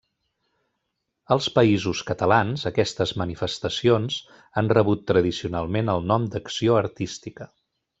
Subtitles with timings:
[1.35, 7.53] Als Països Catalans aquestes manifestacions han rebut tradicionalment el nom d'acció artística.